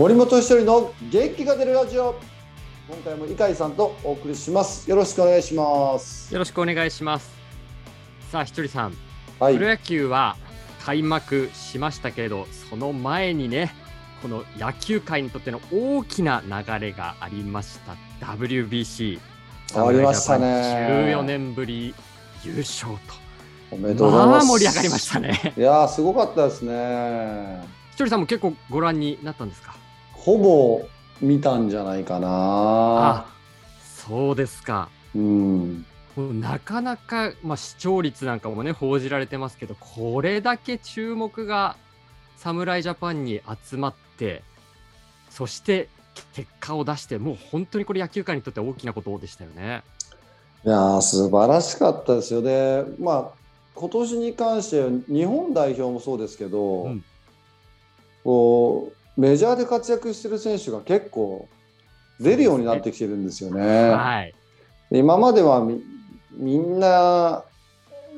[0.00, 2.18] 森本一人の元気が出るラジオ。
[2.88, 4.88] 今回も伊海さんとお送りします。
[4.88, 6.32] よろしくお願いします。
[6.32, 7.30] よろしくお願いします。
[8.32, 8.94] さあひとりさん、
[9.38, 9.56] はい。
[9.58, 10.38] プロ野球は
[10.86, 13.74] 開幕しましたけれどその前にね
[14.22, 17.94] この野球界にとっての大きな流れがありました。
[18.24, 19.20] WBC
[19.74, 21.12] ありましたね。
[21.12, 21.94] 14年ぶり
[22.42, 22.92] 優勝
[23.70, 24.46] おめでととうございます。
[24.46, 25.54] まあ盛り上がりましたね。
[25.58, 27.68] いやーすごかったですね。
[27.90, 29.78] ひとりさんも結構ご覧になったんですか？
[30.20, 30.86] ほぼ
[31.20, 32.28] 見たんじゃないかな。
[32.30, 33.26] あ
[33.82, 34.88] そうですか。
[35.14, 35.84] うん。
[36.16, 41.76] なかなか、まあ、視聴率なんかもね報じられてますけどこれだけ注目が
[42.36, 44.42] 侍ジャパンに集まって
[45.30, 45.88] そして
[46.34, 49.82] 結果を出してもう本当にこれ野球界にとって大きなことでしたよね。
[50.66, 52.42] いやー素晴らしかったですよ。
[52.42, 53.40] でまあ
[53.74, 57.04] 今年に関して日本代表もそうですけど、うん。
[58.24, 61.46] こうメジャーで活躍してる選手が結構
[62.18, 63.90] 出るようになってきてるんですよね。
[63.90, 64.34] はい、
[64.90, 65.82] で今まではみ
[66.32, 66.88] みんな
[67.36, 67.42] あ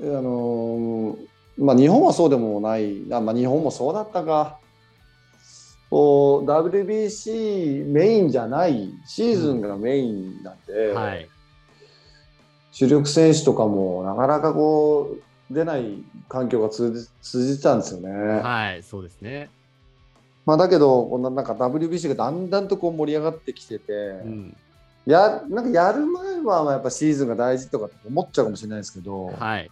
[0.00, 4.58] のーまあ日本はそうでもないあ、まあ、日本もそうだったか
[5.90, 11.28] こう WBC メインじゃないシーズンがメインなんで、はい、
[12.70, 15.16] 主力選手とかもなかなかこ
[15.50, 18.10] う出ない環境が続じてたんですよね。
[18.10, 19.50] はい、そうですね。
[20.44, 24.56] まあ、だけどこんななんか WBC がだんだんとこう盛り上がってきてて、うん、
[25.06, 29.70] やなんかやる前はやっぱシーズンが大事とか思っちゃうかもしれないですけど、はい、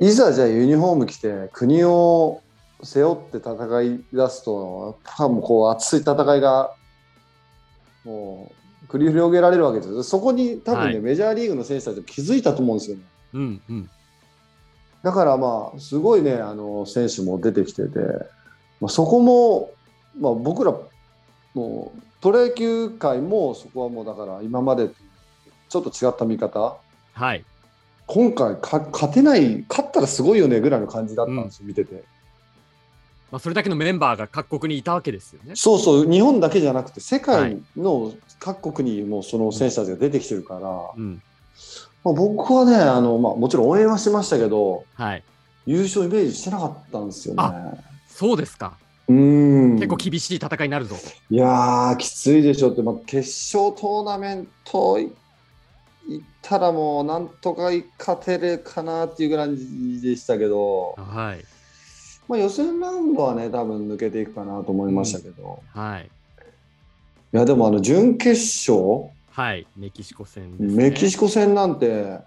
[0.00, 2.42] いざじゃあユニフォーム着て国を
[2.82, 6.72] 背負って戦い出すとやっぱもうこう熱い戦いが
[8.04, 10.02] もう繰り広げられるわけですよ。
[10.02, 11.00] そこに多分ね、はい。
[11.00, 13.02] メジャーリーグの選手たちも気づいたと思うんですよね。
[13.34, 13.90] うん、うん、
[15.02, 17.98] だからまあすごいねあの選手も出てきてて、
[18.80, 19.70] まあ、そこも、
[20.18, 20.74] まあ、僕ら
[21.54, 24.94] もうプロ野球界もそこはもうだから今までと
[25.68, 26.76] ちょっと違った見方。
[27.12, 27.44] はい、
[28.06, 32.04] 今回か勝てない勝ったらすごいよねぐらいの感じだったんですよ、見てて。
[33.30, 35.54] まあ、それだけのメンバーが各国にいたわけですよね。
[35.54, 41.22] そうそう日本だけじゃなくて世界の各国にもその選手たちが出てきてるから、うん、
[42.04, 45.22] まあ、僕はねあの、まあ、もちろん応援はしましたけどはい、
[45.66, 47.42] 優勝イメージしてなかったんですよね。
[48.18, 48.76] そうですか。
[49.06, 49.76] うん。
[49.76, 50.96] 結構厳しい戦いになるぞ。
[51.30, 55.12] いやーきついでしょって、まあ、決勝トーナメントい
[56.08, 59.50] 行ったらもうなんとか勝てるかなっていうぐらい
[60.00, 61.44] でしたけど、はい、
[62.26, 69.10] まあ、予選ラウンドはね多分抜けていくかなと思いましたけど、はい、いやでもあの準決勝？
[69.30, 70.56] はい、メキシコ戦ね。
[70.58, 72.18] メキシコ戦なんて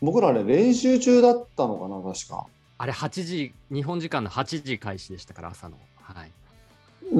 [0.00, 2.46] 僕らね練習中だったのかな確か。
[2.78, 5.76] あれ8時、日本時間の8時開始でしたから、朝の。
[5.96, 6.30] はい。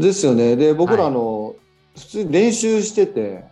[0.00, 0.56] ですよね。
[0.56, 1.54] で僕らはいあの、
[1.96, 3.44] 普通に練習してて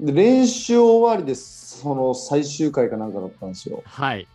[0.00, 3.82] で練習終わりでその最終回かなんかだったんですよ。
[3.84, 4.26] はい。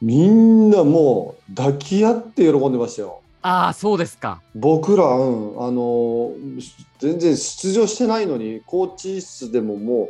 [0.00, 3.20] みんなもう抱き合って喜んでましたよ。
[3.42, 4.42] ああ、そうですか。
[4.54, 6.32] 僕ら、うん、あの
[6.98, 10.08] 全然出場してないのにコーチ室でもも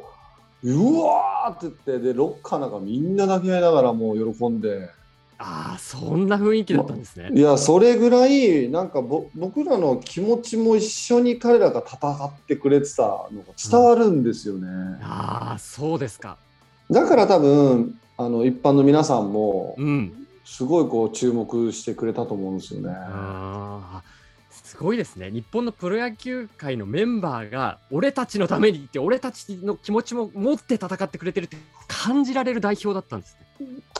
[0.62, 4.90] ううわーって言ってでロッカーなんかみんな抱き合いながらもう喜んで
[5.38, 7.30] ああ、そんな雰囲気だったんですね。
[7.32, 14.68] いやそれぐらいなんかぼ僕らの気持ちも一緒に彼らが戦ってくれてたのが伝わるんですよね、
[15.02, 16.36] ああ、そうですか。
[16.90, 20.24] だから多分あの一般の皆さんもうん。
[20.48, 22.88] すごいこう注目してくれたと思うんですよね。
[22.90, 24.02] ああ、
[24.50, 25.30] すごいですね。
[25.30, 33.46] 日本のプロ野球界のメンバーが、俺たちのためにって、俺たちの気持ちも持って戦ってくれてるって感じられる代表だったんですね。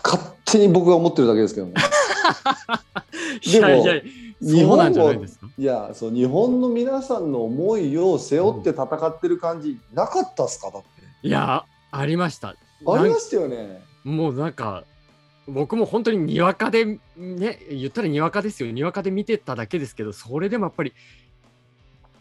[0.03, 1.75] 勝手に僕が思ってるだけですけどね。
[3.43, 4.03] いでもやいや、
[4.41, 10.71] 日本もじゃないやそう日本の皆さんの思いを背負って戦ってる感じなかったっすか？
[10.71, 10.89] だって。
[11.23, 12.49] いや、ありました。
[12.51, 12.55] あ
[13.03, 13.83] りましたよね。
[14.05, 14.85] もうなんか、
[15.49, 16.85] 僕も本当ににわかで、
[17.17, 20.93] ね、言ったらにわかですよ、にわかで見てただけですけど、それでもやっぱり、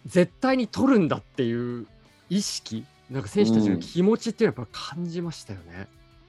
[0.06, 1.86] 絶対に取るんだっていう
[2.30, 5.88] 意識、なんか選手たちの気持ちっていうのはやっぱ感じましたよね。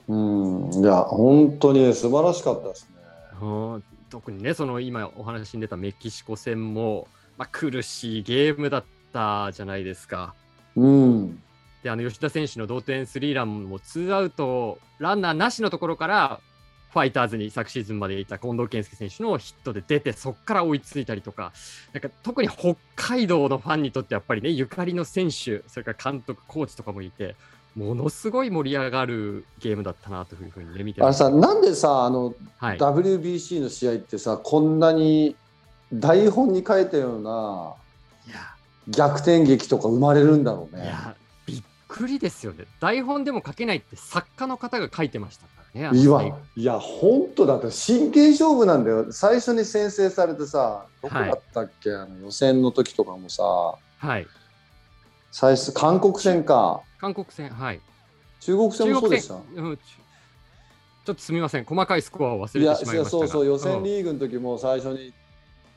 [0.09, 2.97] うん、いや本当に素晴らしかったですね。
[3.43, 3.47] う
[3.77, 10.35] ん特にね、その今お話に出たメキシコ戦も、まあ、苦しいゲームだったじゃないですか。
[10.77, 11.43] うん。
[11.83, 16.41] で、あの吉田選手の同点スリーランもツーアウト、ランナーなしのところから、
[16.91, 21.53] ファイターズに昨シーズンまでいた近藤健介選手のヒットで出て、そこから追いついたりとか、
[21.93, 27.37] なんか特に北海道のファンにとってやっぱりね、ゆかりの選手、それから監督、コーチとかもいて、
[27.79, 31.13] ものすごい盛り上がるゲームだったなというふうにね、見てあ。
[31.13, 35.37] さなんでさあの、はい、WBC の試合ってさこんなに
[35.93, 37.75] 台本に書いたような
[38.89, 40.83] 逆転劇とか生まれるんだろうね。
[40.83, 41.15] いや
[41.47, 42.65] びっくりですよね。
[42.81, 45.99] 台本でも書けないって作家の方が書いてましたからね。
[45.99, 46.23] いや、
[46.57, 49.13] いや、本当だって真剣勝負なんだよ。
[49.13, 53.43] 最初に先制されてさ、どこだったっけ、あの予選の時とかもさ、
[53.99, 54.27] はい。
[55.31, 57.81] 最初、韓国戦か、韓国戦、はい。
[58.41, 59.35] 中国戦もそうでした？
[59.35, 59.81] うんち
[61.07, 63.05] ちょっとすみません、細かいスコアを忘れてしまいましたが。
[63.07, 65.15] そうそう、予選リーグの時も最初に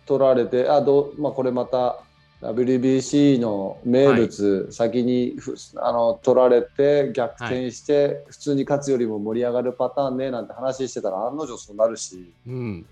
[0.05, 1.99] 取られて、あどうまあ、これまた
[2.41, 12.85] WBC の名物、先にふあの取られて逆転して、普通に勝つよりも盛り上がるパターンねなんて話してたら案の定そうなるしうん。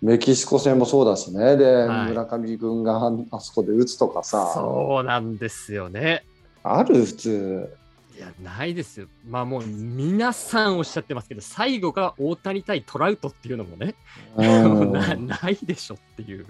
[0.00, 6.24] メキシコ戦もそうだしねで、はい村上君がああそこで打つとかさそうなんですよね。
[6.62, 7.04] ある？
[7.04, 7.76] 普通
[8.16, 9.06] いや、ないですよ。
[9.28, 13.94] まあもう皆さんおっしゃってますけど、最後が大谷対トラウトっていうのもね、
[14.36, 16.46] うん なないでしょっていう。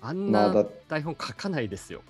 [0.00, 2.02] あんな台本書かないですよ。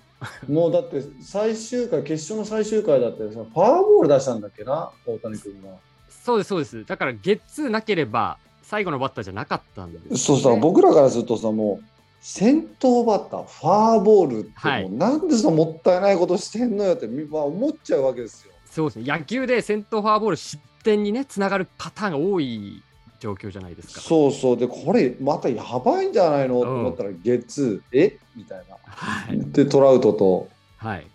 [0.49, 4.89] もうだって最終回決勝の最終回だってさフォアボール出したんだっけな？
[5.05, 5.69] 大谷君が。
[6.09, 6.85] そうです、そうです。
[6.85, 10.17] だから、ゲッツーなければ、最後のバッターじゃなかったんです、ね。
[10.17, 11.85] そうさ、僕らからするとさ、もう
[12.25, 18.53] 先頭バッター、ファーボールって、なんでそのもったいないことしてんのよって、みまあ、思っちゃうわけですよ。
[18.65, 19.05] そうですね。
[19.05, 22.81] 野球で先頭フォアボール失点にね、つながるパターンが多い
[23.19, 23.99] 状況じゃないですか。
[23.99, 28.17] そうそう、で、これ、またやばいんじゃないのと思ったら、ゲッツー、え？
[28.37, 28.77] みたいな。
[28.85, 29.39] はい。
[29.51, 30.47] で、トラウトと
[30.77, 31.07] はい。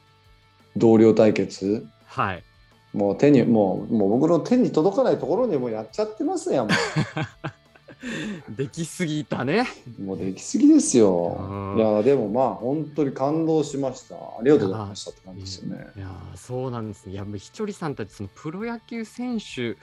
[0.76, 2.44] 同僚対決、はい。
[2.92, 6.72] もう手に、もうもう僕の手に届かないところにもうやっちゃってますやん、も
[8.56, 9.66] できすぎたね。
[9.98, 11.76] うもうできすぎですよう。
[11.76, 14.14] んいや、でもまあ、本当に感動しました。
[14.14, 15.86] ありがとうございましたって感じですよね。
[15.96, 17.12] いやーそうなんですね。
[17.12, 19.76] いや、もうひとりさんたち、そのプロ野球選手、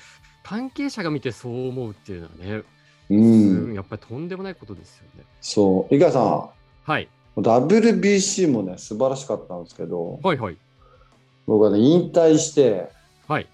[0.44, 2.64] 関係者が見てそう思うっていうのはね、
[3.10, 5.24] うん、やっぱりとんでもないことですよね。
[5.42, 5.96] そう。
[5.96, 6.50] 井川さん、
[6.92, 7.10] はい。
[7.38, 10.58] WBC もね素晴らしかったんですけどはいはい。
[11.46, 12.90] 僕はね引退して
[13.28, 13.48] はい。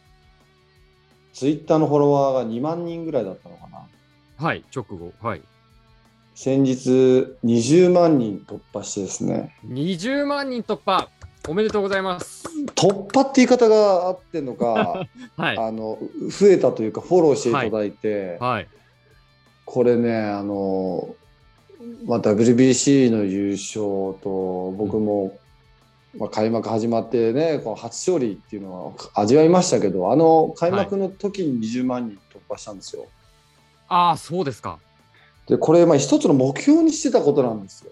[1.34, 3.81] ツイッターのフォロワーが2万人ぐらいだったのかな
[4.42, 4.64] はい。
[4.76, 5.14] 直後。
[5.22, 5.42] はい。
[6.34, 6.90] 先日
[7.44, 11.08] 20万人突破してですね20万人突破。
[11.48, 12.48] おめでとうございます。
[12.74, 15.06] 突破って言い方があってんのか
[15.38, 15.58] はい。
[15.60, 18.68] あの増えたというかフォローしていただいて、はい。
[19.64, 21.16] これねあの、
[22.06, 25.38] まあ、WBC の優勝と僕も、
[26.18, 33.06] まあ、開幕始まってねこう初勝利っていうのは味わいましたけどあの開幕の時に20万人突破したんですよ。
[33.92, 34.80] ああ、そうですか。
[35.48, 37.92] でこれまあ一つの目標にしてたことなんですよ。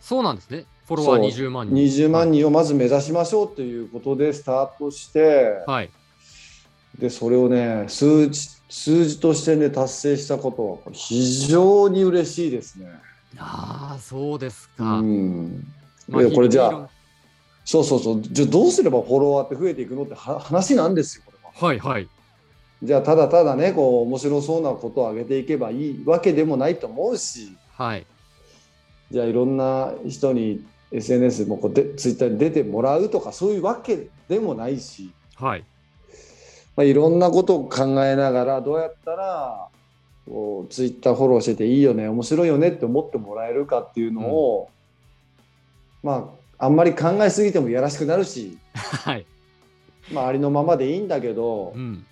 [0.00, 0.64] そうなんですね。
[0.86, 1.76] フォロワーそう20万人。
[1.76, 5.90] 20万人をまず目指しましょうということでスタートして、はい。
[6.98, 12.86] でそれをね数字数字としてね達成したことは非常に嬉しいですね。
[13.36, 15.00] ああ、そうですうか。
[15.02, 15.62] ん、
[16.08, 16.88] まあこれじゃあ
[17.64, 21.68] そうそうそうじゃあどうすればフォロワーって増えていくのっては話なんですよこれは。
[21.68, 22.08] はいはい。
[22.82, 28.06] じゃあただただねこう面白そうなことを上げていけばいいわけでもないと思うしはい。
[29.10, 35.64] じゃあいろんな人に SNS もこうでツイッターに出てもらうとかそういうわけでもないし、はい。
[36.76, 39.68] まあ、いろんなことを考えながらどうやったら
[40.26, 44.70] こうツイッターフォローしてていいよね面白いよねって思ってもらえるかっていうのを、
[46.02, 49.24] まああんまり考えすぎてもやらしくなるし、 はい。
[50.12, 52.04] まあ、ありのままでいいんだけど、うん。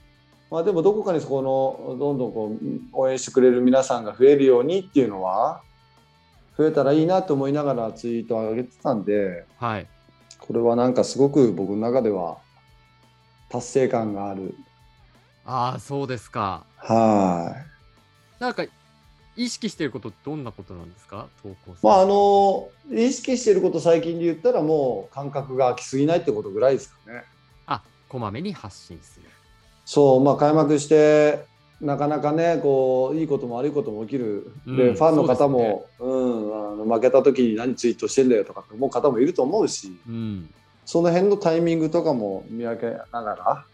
[0.50, 5.60] まあ、でもどこかにそこのどんどんこう応援してくれる皆さんが増えるようにっていうのは
[6.56, 9.86] 増えたらいいなと思いながらツイートを上げてたんではい。
[10.38, 12.38] これはなんかすごく僕の中では
[13.48, 14.54] 達成感がある
[15.44, 16.64] ああ、そうですか。
[16.76, 17.56] は
[18.38, 18.64] いなんか、
[19.36, 21.28] 意識していること、どんなことなんですか？
[21.42, 27.22] 投稿まああの意識していること最近で言ったらもう感覚が空きすぎないってことぐらいですかね
[27.66, 29.26] あ、こまめに発信する。
[29.86, 31.46] そうまあ開幕して
[31.80, 40.50] なかなかねこういいことも悪いことも起きる、でうんファンの方もう、ん、あの負けた時に何ツイートしてんだよとかって思う方もいると思うしうん。
[40.84, 43.64] その辺のタイミングとかも見分けながら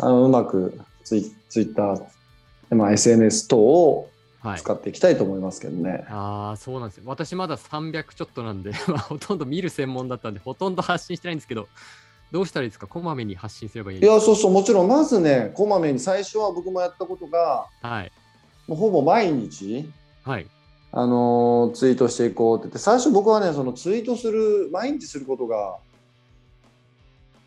[0.00, 4.60] あのうまくツイツイッター、まあ、SNS 等をはい。
[4.60, 6.06] 使っていきたいと思いますけどね。
[6.08, 7.04] ああ、そうなんですよ。
[7.06, 11.66] 私まだ300ちょっとなんで、 まあ、ほとんど見る専門だったんで、ほとんど発信してないんですけど、
[12.30, 12.86] どうしたらいいですか？
[12.86, 18.12] こまめに発信すればいいいやそうそうもちろんまずねこまめに最初は僕もやったことがかはい。
[18.66, 19.90] もうほぼ毎日
[20.24, 20.46] はい。
[20.92, 25.76] あのーツイートしていこうって言って最初僕はねそのツイートする毎日することが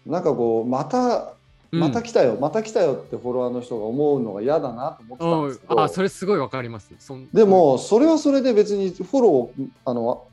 [0.05, 1.33] なんかこうまた
[1.73, 6.91] また来たよ、また来たよってフォロワーの人が思うのが嫌だなと思ってたんうんですけどあ、それすごいわかります。
[7.31, 10.27] で、もそれはそれで別にフォローあの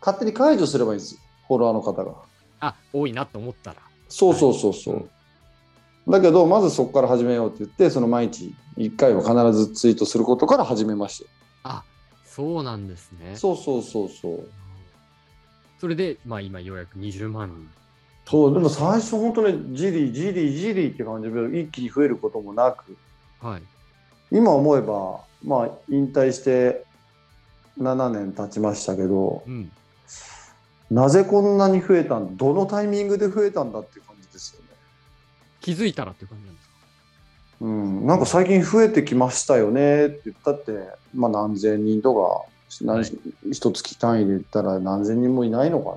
[0.00, 2.14] 勝手に解除すればいいんですよ、フォロワーの方が。
[2.60, 3.76] あ多いなと思ったら。
[4.08, 5.08] そうそうそうそう。
[6.10, 11.30] だけど、まずそこから始めようって言って、その毎日1回は必ずツイートすることから始めましたよ。
[11.64, 11.84] あ
[12.24, 13.34] そうなんですね。
[13.34, 14.48] そうそうそうそう。
[15.80, 17.68] それで、まあ、今ようやく20万人。
[18.28, 22.96] そう、でも最初本当にじりじりじりって感じで一気に増えることもなく、
[23.40, 23.62] はい。
[24.30, 26.84] 今思えば、まあ引退して
[27.78, 29.70] 7年経ちましたけど、うん。
[30.90, 34.68] なぜこんなに増えたんどのタイミングで増えたんだっていう感じですよね。
[35.60, 36.74] 気づいたらっていう感じなんですか？
[37.62, 40.72] うん、なんか最近増えてきましたよねって言ったって、
[41.14, 42.44] まあ何千人とか、
[42.84, 43.18] 何はい
[43.50, 45.96] 一月単位で言ったら何千人もいないのか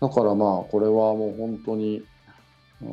[0.00, 0.08] な。
[0.08, 2.02] だからまあこれはもう本当に、
[2.82, 2.88] うん、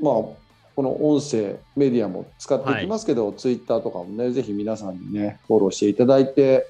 [0.00, 0.36] まあこ
[0.76, 6.66] の音声メディアも使っていきますけど、ツイッターとかもねぜひ皆さんにねフォローしていただいて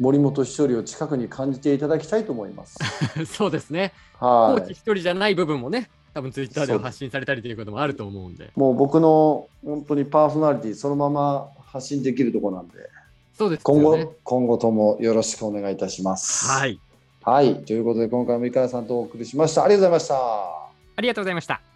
[0.00, 2.78] 森本稀哲を近くに感じていただきたいと思います。
[3.26, 3.92] そうですね。
[4.18, 8.50] コはいーチ一人じゃない部分もね、多分ツイッターでは発信されたりということもあると思うんで。
[8.56, 12.74] もう僕の本当にパーソナリティそのまま発信できるところなんで、
[13.38, 14.14] そうですね後、。
[14.24, 16.46] 今後ともよろしくお願いいたします。。
[16.46, 16.80] はいい。
[17.22, 17.64] はい。
[17.64, 19.64] ということで、今回も井川さんとお送りしました。
[19.64, 20.14] ありがとうございました。
[20.96, 21.71] ありがとうございました。